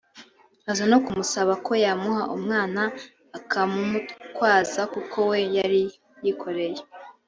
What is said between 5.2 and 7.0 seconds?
we yari yikoreye